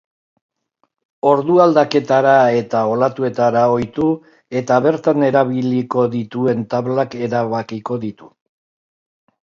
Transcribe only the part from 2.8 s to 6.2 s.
olatuetara ohitu, eta bertan erabiliko